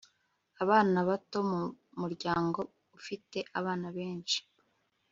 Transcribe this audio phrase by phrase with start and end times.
[0.63, 1.61] abana bato mu
[1.99, 2.59] muryango
[2.97, 4.39] ufite abana benshi